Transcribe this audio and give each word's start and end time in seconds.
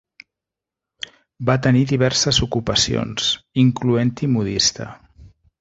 Va 1.49 1.57
tenir 1.67 1.83
diverses 1.91 2.41
ocupacions, 2.47 3.31
incloent-hi 3.67 4.35
modista. 4.39 4.93